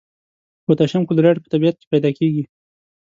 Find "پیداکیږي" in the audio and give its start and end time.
1.91-2.43